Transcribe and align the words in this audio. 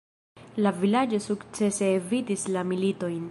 La 0.67 0.71
vilaĝo 0.83 1.19
sukcese 1.27 1.93
evitis 1.99 2.47
la 2.57 2.65
militojn. 2.73 3.19